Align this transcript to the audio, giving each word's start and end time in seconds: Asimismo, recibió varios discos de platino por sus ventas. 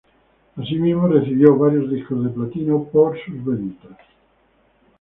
Asimismo, 0.57 1.07
recibió 1.07 1.55
varios 1.55 1.91
discos 1.91 2.23
de 2.23 2.31
platino 2.31 2.85
por 2.85 3.23
sus 3.23 3.35
ventas. 3.45 3.99